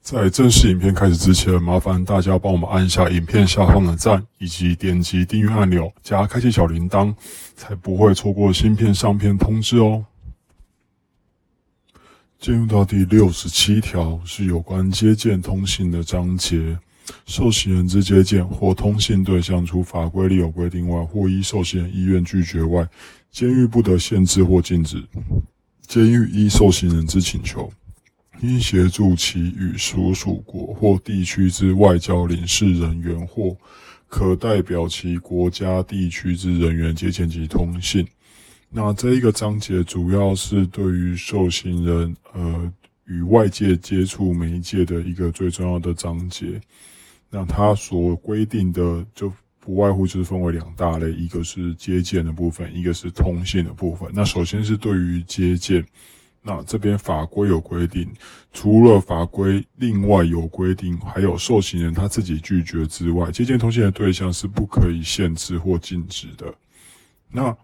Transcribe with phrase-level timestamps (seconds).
[0.00, 7.14] 在正式影片开始之前，麻烦大家帮我们按一下影片下方的赞，以及点击订阅按钮，加开启小铃铛，
[7.54, 10.04] 才不会错过新片上片通知哦。
[12.38, 16.78] 进入到第六十七条，是有关接见通信的章节。
[17.26, 22.86] 受刑人之接见或通信对象，除法规里有规定外，或依受刑人意愿拒绝外，
[23.30, 25.02] 监狱不得限制或禁止。
[25.86, 27.70] 监狱依受刑人之请求。
[28.40, 33.56] 应协助其与所属国或地区之外交领事人员或
[34.06, 38.06] 可代表其国家地区之人员接见及通信。
[38.70, 42.72] 那这一个章节主要是对于受刑人呃
[43.06, 46.60] 与外界接触媒介的一个最重要的章节。
[47.30, 54.08] 那它所规定的就不外乎就是分为两大类，一个是接见的部分，一个是通信的部分。
[54.14, 55.84] 那首先是对于接见。
[56.50, 58.10] 那这边法规有规定，
[58.54, 66.46] 除了法规另外有规定，还有受刑人他自己拒绝之外，接见通信的对象是不可以限制或禁止的。
[67.30, 67.54] 那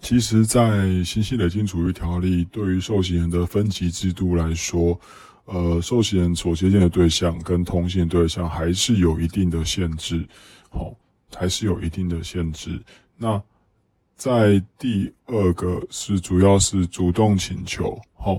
[0.00, 4.98] 其实，在新西累进处遇条例对于受刑人的分级制度来说，
[5.44, 10.26] 呃，受刑人所接见的对象跟通信对象还是有一定的限制，
[10.70, 10.92] 好，
[11.36, 12.82] 还是有一定的限制。
[13.16, 13.40] 那
[14.22, 18.38] 在第二个是主要是主动请求，好，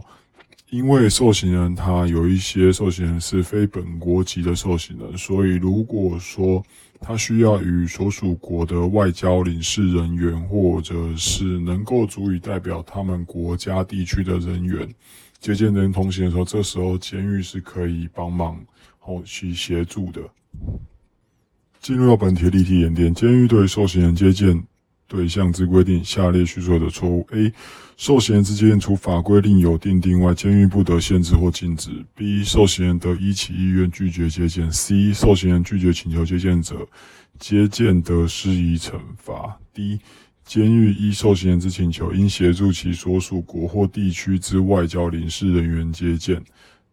[0.70, 6.64] 因为受刑人他有一些受刑人是非本国籍的受刑人，所以如果说
[7.02, 14.88] 他需要与所属国的外交领事人员，或者是能够足以代表他们国家地区的人员
[15.42, 18.58] 接见人通行的时候，这时候监狱是可以帮忙
[19.00, 20.22] 后去协助的。
[21.82, 24.64] 进入到本题立体演练，监狱对受刑人接见。
[25.08, 27.54] 对象之规定，下列叙述的错误：A.
[27.98, 32.44] 受刑人之接见，除法规另有定定外，监狱不得限制或禁止；B.
[32.44, 35.14] 受刑人得依其意愿拒绝接见；C.
[35.14, 36.88] 受刑人拒绝请求接见者，
[37.40, 40.00] 接见得施以惩罚；D.
[40.44, 46.42] 监狱依受刑人之请求，应协助其所属国或地区之外交领事人员接见。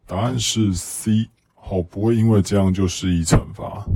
[0.06, 1.28] 答案是 C。
[1.54, 3.86] 好，不会因为这样就施以惩罚。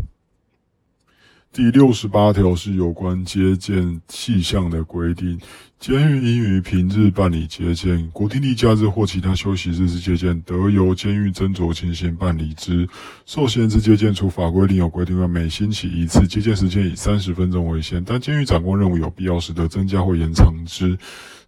[1.54, 5.38] 第六十八条是有关接见气象的规定。
[5.78, 12.88] 监狱应于平日办理接见，国定例假日或其他休息日之接见，得由监狱斟酌情形办理之。
[13.24, 18.02] 受限制接见，除法规另有规定外，每星期一次，接见时间以三十分钟为限。
[18.02, 20.98] 但监狱长官认为有必要时，得增加或延长之。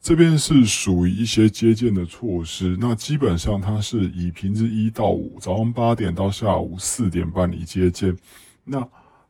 [0.01, 2.77] 这边是属于一些接见的措施。
[2.81, 8.17] 那基本上，它是以平日一到五，早上八点到下午四点办理接见。
[8.63, 8.87] 那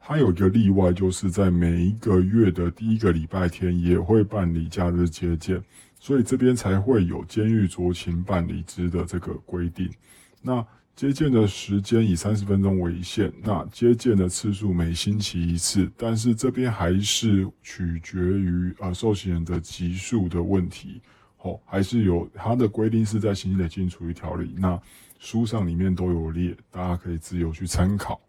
[0.09, 5.61] 它有一个例外，就是在每一个月的第一个礼拜天也会办理假日接见，
[5.99, 9.91] 所以这边才会有监狱酌情办理之的这个规定。
[10.41, 10.65] 那
[10.95, 21.01] 接见的时间以三十分钟为限，那接见的次数每星期一次，但是这边还是取决于呃受刑人的级数的问题，
[21.43, 24.81] 哦，还是有它的规定是在刑事累进处遇条例，那
[25.19, 28.21] 书上里面都有列，大家可以自由去参考。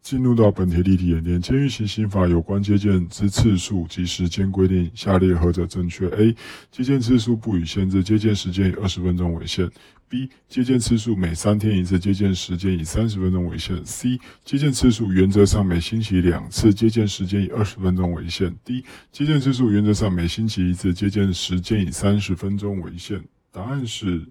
[0.00, 6.34] 进入到本题例题演练，监狱行刑法有关接见之次数及时间规定，下列何者正确？A.
[6.70, 9.68] 接见次数不予限制，接见时间以二十分钟为限
[10.08, 10.30] ；B.
[10.48, 14.18] 接见次数每三天一次，接见时间以三十分钟为限；C.
[14.44, 18.84] 接见次数原则上每星期两次，接见时间以二十分钟为限；D.
[19.12, 23.22] 接见次数原则上每星期一次，接见时间以三十分钟为限。
[23.52, 24.26] 答案是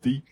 [0.00, 0.22] D。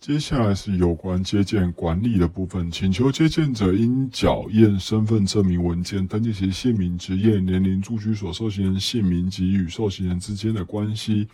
[0.00, 11.26] 接下来是有关接见管理的部分，请求接见者应缴验身份证明文件，登记其姓名、职业、年龄、住居所、受刑人姓名及与受刑人之间的关系。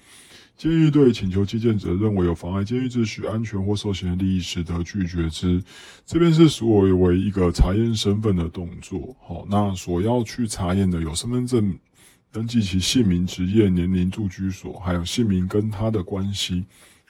[0.57, 5.63] 监狱对请求接见者认为有妨碍监狱秩序、安全或受刑人利益时，得拒绝之。
[6.07, 9.15] 这边是所谓为一个查验身份的动作。
[9.21, 11.77] 好，那所要去查验的有身份证，
[12.33, 16.65] 登记其姓名、职业、年龄、住居所，还有姓名跟他的关系。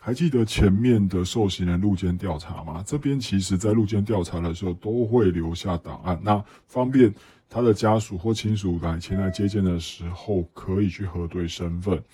[0.04, 2.84] 还记得前面的受刑人入监调查吗？
[2.86, 7.10] 这边其实在入监调查的时候都会留下档案，那方便
[7.48, 12.04] 他的家属或亲属来前来接见的时候可以去核对身份。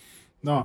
[0.40, 0.64] 那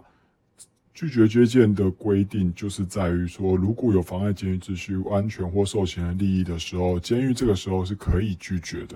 [0.94, 8.95] 拒绝接见的规定就是在于说，如果有妨碍监狱秩序、安全或受刑人利益的时候，监狱这个时候是可以拒绝的。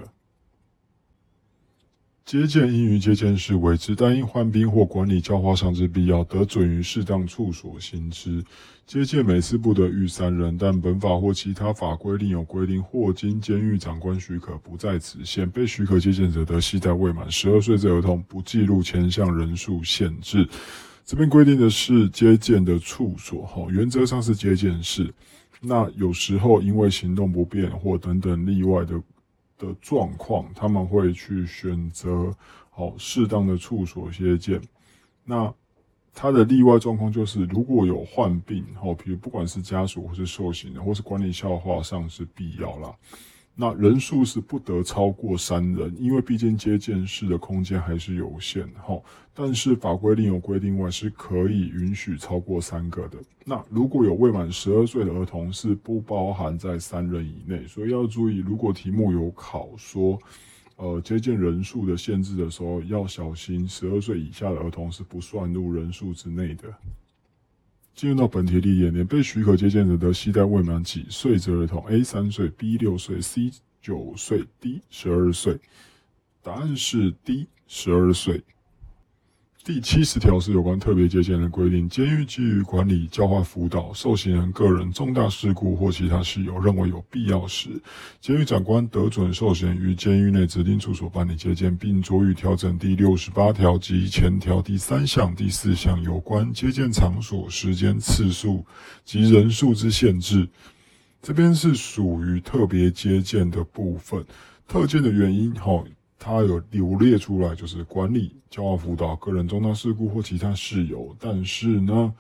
[2.30, 8.46] 接见应于接见时为之，但因患病或管理教化上之必要，得准于适当处所行之。
[8.86, 15.50] 接见每次不得逾三人，但本法或其他法规另有规定，或经监狱长官许可，不在此限。
[15.50, 20.48] 被许可接见者，得系在未满十二岁之儿童，不计入前项人数限制。
[21.04, 25.12] 这边规定的是接见的处所，哈，原则上是接见室。
[25.60, 29.02] 那有时候因为行动不便或等等例外的。
[29.60, 32.36] 的状况，他们会去选择
[32.72, 34.60] 好适当的处所接见。
[35.24, 35.54] 那
[36.12, 42.96] 他的例外状况就是，如果有患病，好，比如不管是家属或是受刑，或是管理消化上是必要啦。
[43.62, 48.98] 那人数是不得超过三人，因为毕竟接见室的空间还是有限，哈。
[49.34, 53.18] 但是法规另有规定外，是可以允许超过三个的。
[53.44, 57.68] 那如果有未满十二岁的儿童，是不包含在三人以内。
[57.68, 60.18] 所以要注意，如果题目有考说，
[60.78, 66.74] 呃，接见人数的限制的时候，要小心，十二岁以下的儿童是不算入人数之内的。
[68.00, 73.51] 进入到本题例演被许可接见者的携带未满几岁则儿童？A 三岁，B 六岁，C
[73.81, 75.60] 九岁，D 十二岁。
[76.42, 78.42] 答案是 D 十二岁。
[79.66, 81.88] 第七十条是有关特别接见的规定。
[81.88, 87.70] 监狱基于管理、教化、辅导受刑人个人重大事故或其他事由认为有必要时，
[88.20, 98.66] 监狱长官得准受刑人于监狱内指定处所办理接见，并酌予调整第六十八条及前条第三项、第四项有关接见场所、时间、次数
[99.04, 100.48] 及人数之限制。
[101.22, 104.26] 这边是属于特别接见的部分。
[104.68, 105.84] 特见的原因，哈。
[106.19, 111.16] 它有罗列出来，就是管理、教化、辅导个人重大事故或其他事由。
[111.18, 112.13] 但是呢，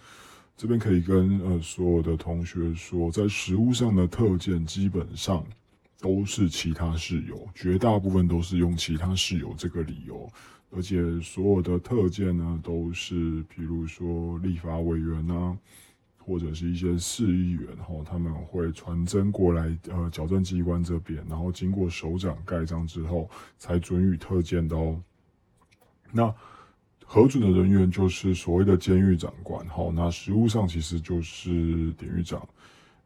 [0.55, 5.45] 这边可以跟呃所有的同学说，在实物上的特件基本上
[5.99, 10.27] 都是其他事由，绝大部分都是用其他事由这个理由，
[10.71, 15.57] 而且所有的特件呢，都是比如说立法委员呐。
[16.29, 23.27] 或者是一些市议员哈，他们会传真过来，呃，矫正机关这边，然后经过首长盖章之后，
[23.57, 25.01] 才准予特见的哦。
[26.11, 26.31] 那
[27.03, 32.47] 核准的人员就是所谓的监狱长官，好，那实务上其实就是典狱长。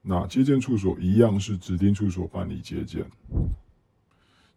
[0.02, 3.06] 那接见处所一样是指定处所办理接见。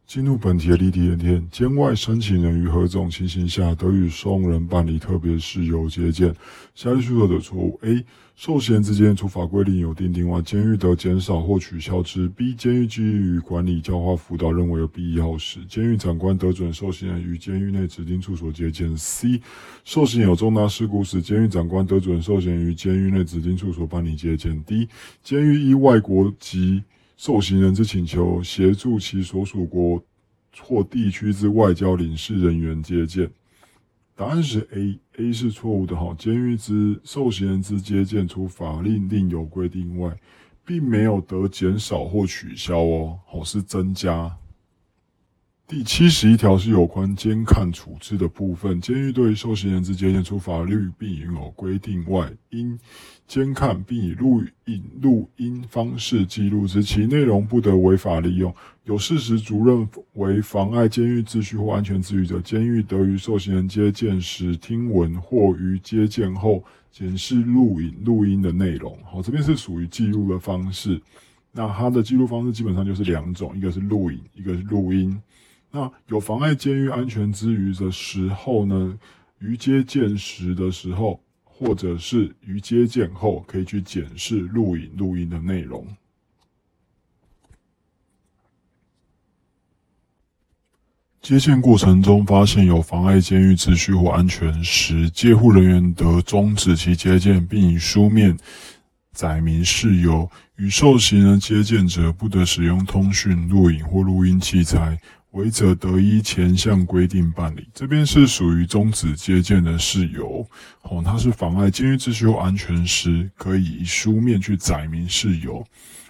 [0.07, 6.33] 进入本题的例题原件，监外申请人于何种情形下得与受人办理特别事由接见？
[6.77, 8.05] 下列叙述的错误：A.
[8.37, 12.55] 受刑之间除法规另有定定外，监狱得减少或取消之；B.
[12.55, 19.41] 监狱基于管理、教化、辅导认为有必要时，监狱长官得准受刑人于监狱内指定处所接见；C.
[19.85, 24.87] 受刑有重大事故时，监狱长官得准受刑于监狱内指定处所办理接见；D.
[25.25, 26.85] 监狱依外国籍。
[27.17, 30.03] 受刑人之请求，协助其所属国
[30.61, 33.31] 或地区之外交领事人员接见。
[34.15, 35.95] 答案是 A，A 是错误的。
[35.97, 40.15] 哈，监狱之受刑人之接见，除法令另有规定外，
[40.65, 44.35] 并没有得减少或取消哦，好是增加。
[45.69, 48.81] 第七十一条是有关监看处置的部分。
[48.81, 52.79] 监狱对受刑人之接见，除法律并有规定外，应
[53.27, 58.55] 监看并以录影、录音方式记录之，其内容不得违法利用。
[58.85, 68.97] 有事实足认为妨碍监狱秩序或安全之余者，监狱得于受刑人接见时听闻，或于接见后检视录影、录音的内容。
[69.03, 71.03] 好，这边是属于记录的方式。
[71.51, 75.21] 那它的记录方式基本上就是两种，一个是录影，一个是录音。
[75.77, 78.99] 那有妨碍监狱安全之余的时候呢，
[79.41, 85.87] 于接见时的时候，或者是于接见后，可以去检视录影录音的内容。
[91.21, 98.35] 接见过程中发现有妨碍监狱秩序或安全时，监护人员得终止其接见，并以书面
[99.13, 100.31] 载明事由。
[100.57, 104.99] 与受刑人接见者，不得使用通讯、录影或录音器材。
[105.37, 107.69] 违者得依前项规定办理。
[107.75, 110.49] 这边是属于终止接见的事由，
[110.83, 115.63] 哦，它是妨碍监狱秩序或安全时，可以以书面去载明事由。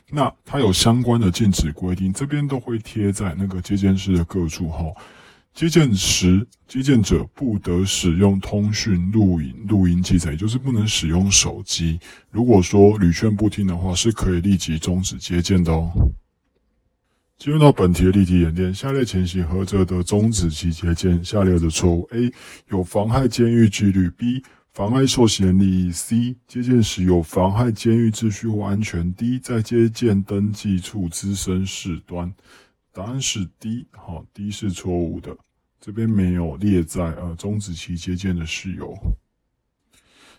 [0.09, 4.85] 那它有相关的禁止规定，这边都会贴在那个接见室的各处，哈。
[5.53, 11.99] 接见时，接见者不得使用通讯录影录音器材，也就是不能使用手机。
[12.31, 15.91] 如果说屡劝不听的话，是可以立即终止接见的哦。
[17.39, 21.23] 进入到本题的例题演练，下列情形何者得终止期接见？
[21.23, 22.33] 下列的错误：A.
[22.71, 24.43] 有妨害监狱纪律；B.
[24.73, 26.35] 妨碍受刑人利益；C.
[26.49, 29.39] 接见时有妨害监狱秩序或安全；D.
[29.39, 32.33] 在接见登记处滋生事端。
[32.91, 33.87] 答案是 D。
[33.91, 35.37] 好，D 是错误的。
[35.79, 38.97] 这边没有列在呃终止期接见的事由。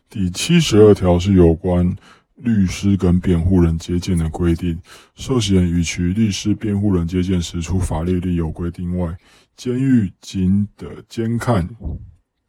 [0.09, 1.95] 第七十二条是有关
[2.38, 4.79] 律师跟辩护人接见的规定。
[5.15, 9.15] 受刑人与其律师、辩护人接见时，除法律另有规定外，
[9.56, 11.67] 监狱仅得监看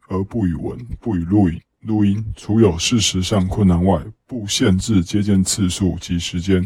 [0.08, 1.60] 而不予闻、不予录影。
[1.82, 6.60] 录音，除有事实上困难外，不限制接见次数及时间。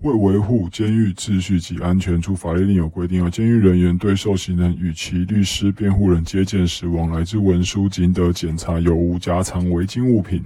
[0.00, 10.42] 为维护监狱秩序及安全，除法律另有规定外，监狱人员对受刑人与其律师、辩护人接见时往来之文书，仅得检查有无夹藏违禁物品。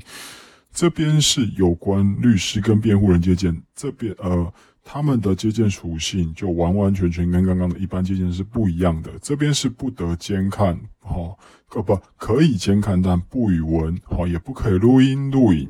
[0.72, 4.52] 这边是有关律师跟辩护人接见，这边呃。
[4.90, 9.10] 他们的接见属性就完完全全跟刚刚的一般接见是不一样的。
[9.20, 10.80] 这边是不得监看，
[11.68, 15.68] 哈，可不可以监看，但不语文，哈，也不可以录音录影，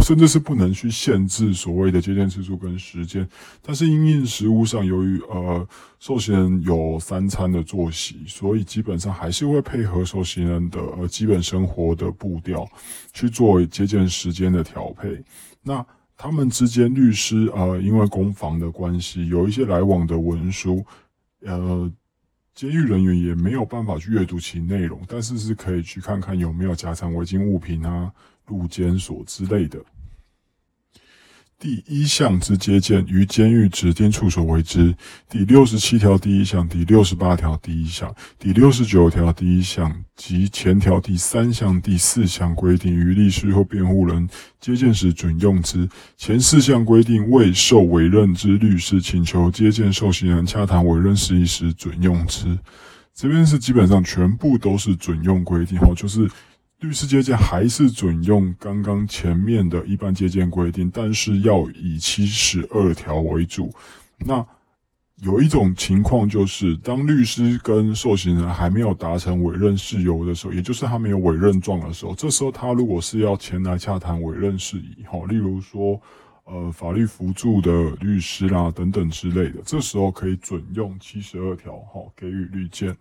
[0.00, 3.28] 甚至是不能去限制所谓的接见次数跟时间。
[3.62, 5.66] 但是因应实务上，由于呃
[5.98, 12.66] 受刑人有三餐的作息，所以基本上还是会配合受刑人的呃基本生活的步调
[13.12, 15.22] 去做接见时间的调配。
[15.62, 15.84] 那。
[16.16, 20.86] 他们之间律师呃，因为公房的关系，有一些来往的文书，
[21.44, 21.90] 呃，
[22.54, 28.12] 监狱人员也没有办法去阅读其内容，但是是可以去看看有没有夹藏违禁物品啊、
[28.46, 29.84] 入监所之类的。
[31.58, 34.94] 第一项之接见，于监狱指定处所为之。
[35.30, 44.28] 第六十七条第一项、第六十八条第一项、第六十九条第一项及前条第三项、第四项规定，于律师或辩护人
[44.60, 45.88] 接见时准用之。
[46.18, 52.58] 前四项规定，未受委任之律师请求接见受刑人洽谈委任事宜时准用之。
[53.14, 56.28] 这边是基本上全部都是准用规定，哈，就是。
[56.84, 63.72] 律师接见还是准用刚刚前面的一般接见规定，但是要以七十二条为主。
[64.18, 64.44] 那
[65.22, 75.98] 有一种情况就是，当律师跟受刑人还没有达成委任事由的时候，也就是他没有委任状的时候，这时候他如果是要前来洽谈委任事宜，哈，例如说
[76.44, 82.94] 呃法律辅助的律师啦等等之类的，这时候可以准用七十二条，哈，给予律见。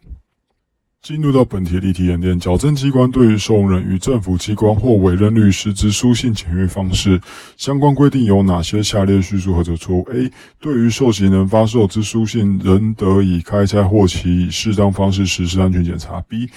[1.04, 7.20] 进入到本题例题演练，矫正机关对于受用人与政府机关或委任律师之书信检阅方式，
[7.58, 8.82] 相关规定有哪些？
[8.82, 10.32] 下列叙述或者错误？A.
[10.62, 16.22] 对于受刑人发售之书信，仍得以开拆或其以适当方式实施安全检查。
[16.22, 16.50] B.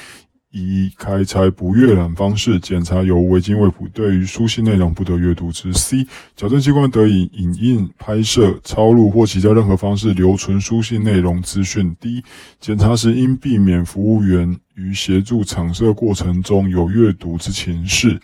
[0.59, 5.71] 以开拆不阅览方式检查有无违禁未谱，对于书信内容不得阅读之。
[5.75, 6.07] C.
[6.35, 11.95] 矫正机关得以影印、拍摄、抄录或其他任何方式留存书信内容资讯。
[12.01, 12.25] D.
[12.59, 18.19] 检查时应避免服务员于协助场设过程中有阅读之情事。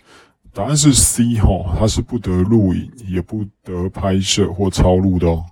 [0.51, 5.45] 答案是 C 哈，它是不得录影，也不得拍摄或抄录的哦。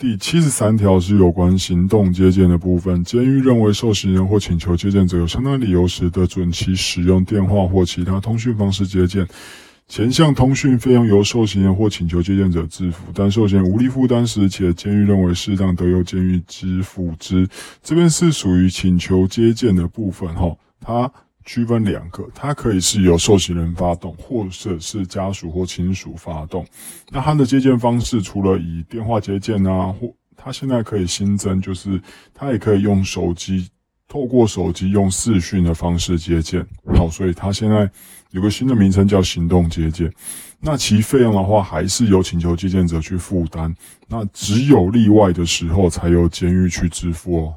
[0.00, 3.02] 第七十三条是有关行动接见的部分。
[3.02, 9.26] 监狱认为受刑人或请求接见者有相当理由时，得准其使用电话或其他通讯方式接见。
[9.88, 17.48] 前项通讯费用由受刑人或请求接见者支付，但受刑人无力负担时，且监狱认为适当，得由监狱支付之。
[17.82, 21.12] 这边是属于请求接见的部分，哈，它。
[21.48, 26.62] 区分两个，它可以是由受刑人发动，或者是家属或亲属发动。
[27.08, 31.98] 那它的接见方式，除了以电话接见啊，或它现在可以新增，就是
[32.34, 33.66] 它也可以用手机，
[34.06, 36.62] 透过手机用视讯的方式接见。
[36.94, 37.90] 好，所以它现在
[38.30, 40.12] 有个新的名称叫行动接见。
[40.60, 43.74] 那其费用的话，还是由请求接见者去负担。
[44.06, 47.56] 那只有例外的时候，才由监狱去支付哦。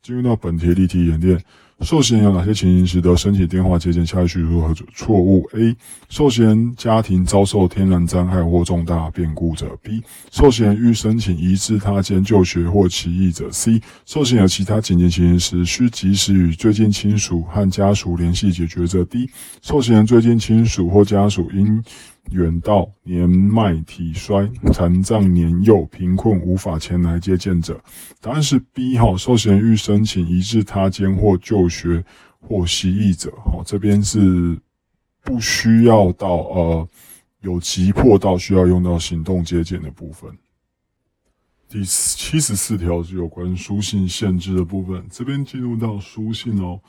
[0.00, 1.38] 进入到本题例题演练。
[1.82, 4.04] 受刑人有哪些情形使得申请电话接见？
[4.04, 5.76] 下去如何错误？A.
[6.08, 10.02] 受刑人家庭遭受天然灾害或重大变故者；B.
[10.32, 13.80] 受刑人欲申请移至他间就学或起义者；C.
[14.06, 19.28] 受刑有其他紧急情形时，需及时与最近亲属和家属联系解决者；D.
[19.62, 21.80] 受刑人最近亲属或家属因
[22.30, 27.80] 远道、年迈体衰、残障年幼、贫困无法前来接见者，
[28.20, 29.16] 答案是 B 哈。
[29.16, 32.04] 受刑人欲申请移至他间或就学
[32.40, 34.58] 或习义者，哈，这边是
[35.22, 36.88] 不需要到呃
[37.40, 40.36] 有急迫到需要用到行动接见的部分。
[41.68, 46.80] 第七十四条是有关书信限制的部分，这边进入到书信哦。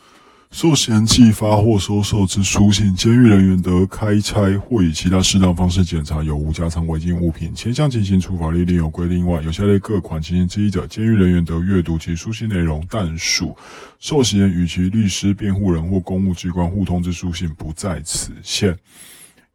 [0.51, 7.53] 受嫌寄发或收受之书信，监狱人员得开拆或以其他适当方式检查有无夹藏违禁物品。
[7.53, 13.55] 前项情形除法律另有规定外，有下列各款情形之一者，监狱人员得阅读其书信内容，但属
[13.99, 18.75] 受刑人与其律师、辩护人或公务机关互通之书信，不在此限。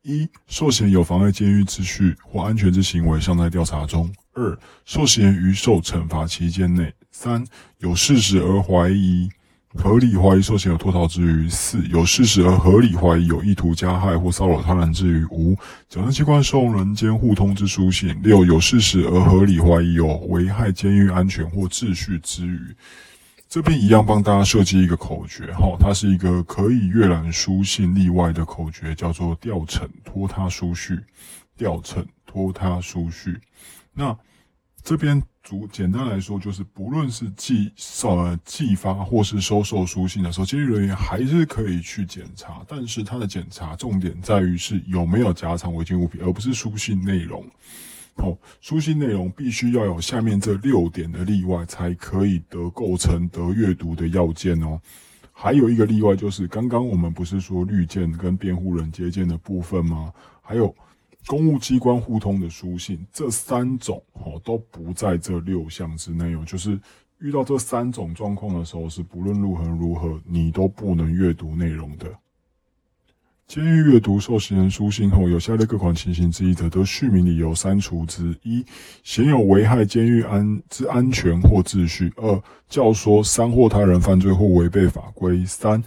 [0.03, 7.45] 一、受嫌有妨碍监狱秩序或安全之行为，尚在调查中；二、受刑人于受惩罚期间内；三、
[7.79, 9.29] 有事实而怀疑。
[9.77, 15.55] 合理怀疑受刑有脱逃之余，四有事实而合理怀疑有意图加害或骚扰他人之余，五
[15.89, 22.77] 矫正机关受人监护通知书信，六有事实而合理怀疑有危害监狱安全或秩序之余，
[23.49, 30.99] 这边一样帮大家设计一个口诀，哈，它是一个可以阅览书信例外的口诀，叫做调惩拖沓书序，
[31.57, 33.39] 调惩拖沓书序，
[33.93, 34.17] 那。
[34.87, 37.71] 这边主简单来说，就是不论是寄
[38.03, 47.45] 呃寄发或是收受书信的时候，监狱人员还是可以去检查，但是他的检查重点在于是有没有夹藏违禁物品，而不是书信内容。
[48.15, 54.81] 哦，书信内容必须要有下面这六点的例外，才可以得构成得阅读的要件哦。
[55.31, 60.11] 还有一个例外就是，刚刚我们不是说律见跟辩护人接见的部分吗？
[60.41, 60.75] 还有。
[61.27, 66.43] 公务机关互通的书信，这三种哦都不在这六项之内哦。
[66.47, 66.79] 就是
[67.19, 72.07] 遇到这三种状况的时候，是不论如何如何，你都不能阅读内容的。
[73.47, 78.65] 监狱阅读受刑人书信后，有下列各款情形之一者，得续名理由删除之：一、
[79.03, 85.83] 显有危害监狱安之安全或秩序；二、教唆、煽惑他人犯罪或违背法规；三。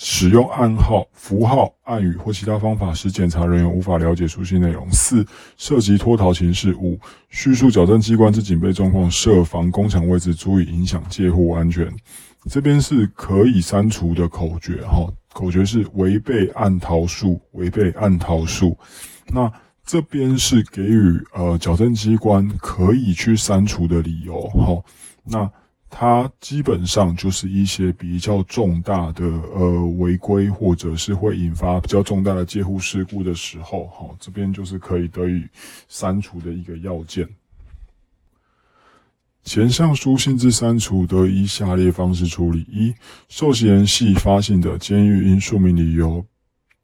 [0.00, 4.88] 使用暗号、符号、暗语或其他方法，使检查人员无法了解书信内容。
[4.92, 5.26] 四、
[5.56, 6.72] 涉及脱逃情事。
[6.76, 6.96] 五、
[7.30, 11.92] 叙述矫正机关之警备状况，设防工厂位置，足以影响借户安全。
[12.48, 18.78] 这边是可以删除的口诀，哈，口诀是违背暗逃数，违背暗逃数。
[19.26, 19.52] 那
[19.84, 24.80] 这边是给予呃矫正机关可以去删除的理由，哈，
[25.24, 25.50] 那。
[25.90, 35.44] 它基本上就是一些比较重大的呃违规，或者是会引发比较重大的借户事故的时候，哈，这边就是可以得以
[35.88, 37.28] 删除的一个要件。
[39.44, 42.94] 前项书信之删除，得以下列方式处理：一、
[43.30, 46.24] 受刑人系发信的，监狱因说明理由。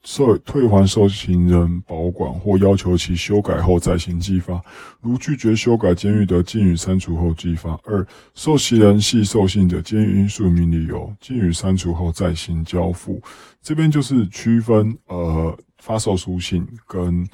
[0.05, 4.63] 受退还受刑人保管或要求其修改后再行寄发，
[5.01, 7.73] 如拒绝修改，监狱得禁予删除后寄发。
[7.85, 13.21] 二、受刑人系受信者，监狱应述明理由，禁予删除后再行交付。
[13.63, 17.27] 这边就是区分呃发售书信跟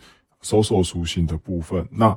[0.42, 1.84] 收受书信的部分。
[1.90, 2.16] 那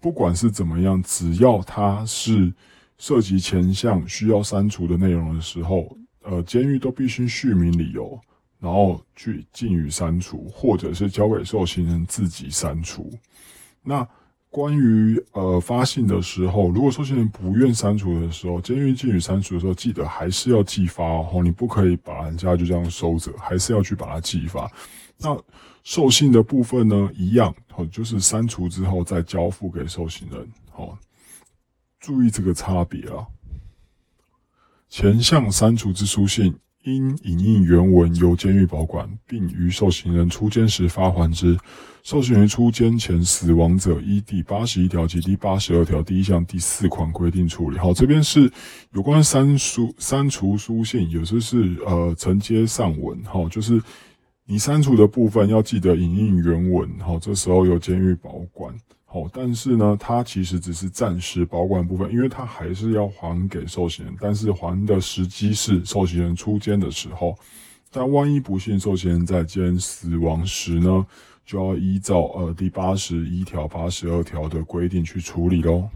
[0.00, 2.50] 不管是怎么样，只要它是
[2.96, 8.18] 涉及前项需要删除的内容的时候，呃，监狱都必须续明理由。
[8.58, 13.12] 然后去禁予删除，或者是交给受刑人自己删除。
[13.82, 14.06] 那
[14.48, 24.70] 关于呃发信的时候，如果受刑人不愿删除的时候，监狱禁语删除的时候，记得还是要寄发哦，你不可以把人家就这样收着，还是要去把它寄发。
[25.18, 25.38] 那
[25.84, 30.96] 受信的部分呢，一样哦，就是删除之后再交付给受刑人哦。
[32.00, 33.26] 注意这个差别啊，
[34.88, 36.54] 前项删除之书信。
[36.92, 41.58] 应影印原文，由监狱保管，并于受刑人出监时发还之。
[42.04, 47.76] 受刑人出监前死亡者，依第八十一条及第八十二条第一项第四款规定处理。
[47.76, 48.48] 好，这边是
[48.92, 53.20] 有关删书、删除书信，有时是呃承接上文。
[53.24, 53.82] 好，就是
[54.44, 56.88] 你删除的部分要记得影印原文。
[57.00, 58.72] 好，这时候由监狱保管。
[59.32, 67.36] 但是呢，它其实只是暂时保管部分，因为它还是要还给受刑人，但是还的时机是受刑人出监的时候。
[67.90, 71.06] 但万一不幸受刑人在监死亡时呢，
[71.46, 75.88] 就要依照呃第八十一条、八十二条的规定去处理喽。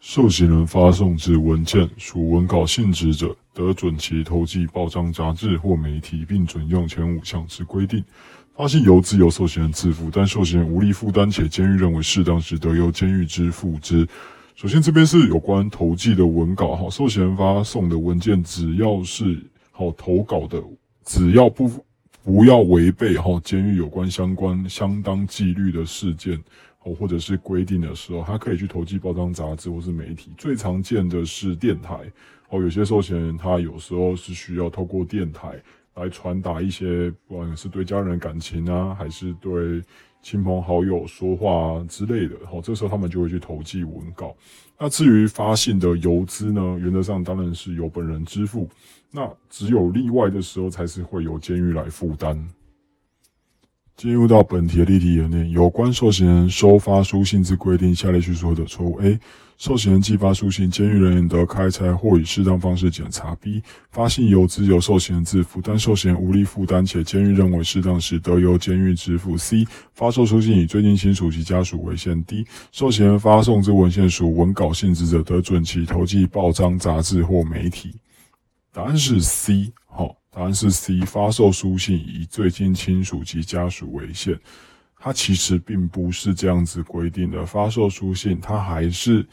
[0.00, 8.02] 受刑人发送之文件属文稿性质者，得准其投寄报章、杂志或媒体，并准用前五项之规定。
[8.58, 14.04] 发信由自由受刑人自负，但受刑人无力负担且监狱认为适当时，得由监狱支付之。
[14.56, 19.40] 首先，这边是有关投寄的文稿哈，受刑人发送的文件只要是
[19.70, 20.60] 好投稿的，
[21.04, 21.70] 只要不
[22.24, 26.36] 不要违背哈监狱有关相关相当纪律的事件
[26.82, 30.32] 哦，或者是规定的时候，他可以去投寄报章杂志或是媒体。
[30.36, 31.94] 最常见的是电台
[32.48, 35.62] 哦，有些受刑人他有时候是需要透过电台。
[35.98, 39.82] 来传达一些，不管是对家人感情啊，还是对
[40.22, 42.36] 亲朋好友说话之类的。
[42.46, 44.36] 好，这时候他们就会去投寄文稿。
[44.78, 48.68] 那至于发信的邮资呢，原则上当然是由本人支付。
[49.10, 52.48] 那只有例外的时候，才是会由监狱来负担。
[53.98, 59.18] 进入到本题的例题演练，有关受刑人收发书信之规定，下列叙述的错误：A.
[59.56, 63.60] 受刑人寄发书信，监狱人员得开拆或以适当方式检查；B.
[63.90, 69.66] 发信邮资由受刑人自负，但受刑人无力负担且监狱认为适当时，得由监狱支付；C.
[69.94, 72.46] 发售书信以最近亲属及家属为限；D.
[72.70, 77.96] 受刑人发送之文献属文稿性质者，得准其投寄报章、杂志或媒体。
[78.72, 79.72] 答案是 C。
[79.86, 80.14] 好。
[80.30, 84.38] 答案是 C，发售书信以最近亲属及家属为限。
[85.00, 87.46] 它其实并不是这样子规定的。
[87.46, 89.26] 发售书信，它还是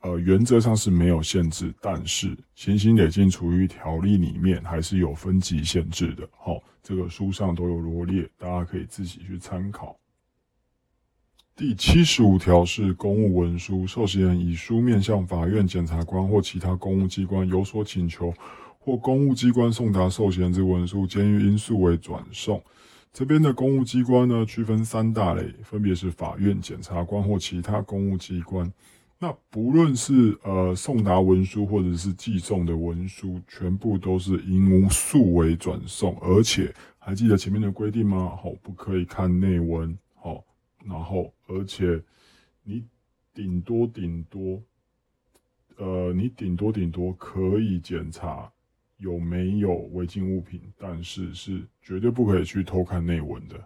[0.00, 6.28] 呃原则上是没有限制，但是行刑累进处遇条例里面还是有分级限制的。
[6.38, 9.96] 好，这个书上都有罗列，大家可以自己去参考。
[11.54, 18.32] 第七十五条是公务文书，受刑人以书面向法院、检察官或其他公务机关有所请求。
[18.84, 22.60] 或公务机关送达受刑之文书，监狱因素为转送。
[23.12, 28.72] 这边的公务机关呢，区分三大类，分别是法院、检察官或其他公务机关。
[29.20, 36.18] 那不论是呃送达文书或者是寄送的文书，全部都是因诉为转送。
[36.20, 38.36] 而且还记得前面的规定吗？
[38.42, 39.96] 好，不可以看内文。
[40.14, 40.42] 好，
[40.84, 42.02] 然后而且
[42.64, 42.82] 你
[43.32, 44.60] 顶多顶多，
[45.76, 48.50] 呃，你顶多顶多可以检查。
[49.02, 50.60] 有没有违禁物品？
[50.78, 53.56] 但是是绝对不可以去偷看内文的。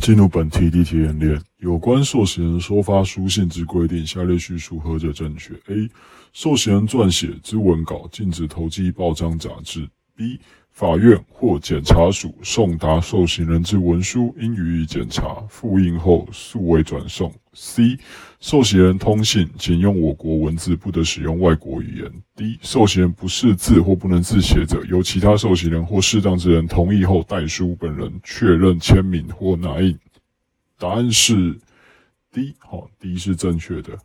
[0.00, 5.88] 进入本题的题演练，有关受刑人收发书信之规定，下列叙述何者正确？A.
[6.34, 9.88] 受刑人撰写之文稿禁止投寄报章杂志。
[10.14, 10.38] B.
[10.78, 17.34] 法院或检察署送达受刑人之文书，应予以检查、复印后速为转送。
[17.52, 17.98] C.
[18.38, 22.22] 受刑人通信仅用我国文字，不得使用外国语言。
[22.36, 22.60] D.
[22.62, 29.98] 受刑人不识字或不能字写者，由其他受刑人或适当之人同意后代书本人确认签名或拿印。
[30.78, 31.58] 答案是
[32.30, 32.54] D。
[32.60, 33.98] 好，D 是正确的。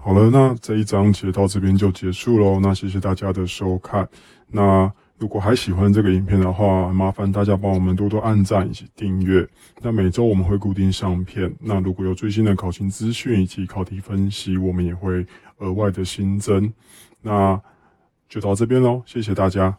[0.00, 2.58] 好了，那这一章节到这边就结束喽。
[2.60, 4.08] 那谢谢大家的收看。
[4.46, 9.46] 那如果还喜欢这个影片的话，麻烦大家帮我们多多按赞以及订阅。
[9.82, 11.52] 那每周我们会固定上片。
[11.60, 15.26] 那如果有最新的考勤资讯以及考题分析，我们也会
[15.58, 16.72] 额外的新增。
[17.20, 17.60] 那
[18.28, 19.76] 就到这边喽，谢谢大家。